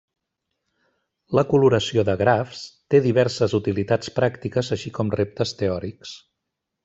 [1.39, 2.63] La coloració de grafs
[2.93, 6.17] té diverses utilitats pràctiques així com reptes teòrics.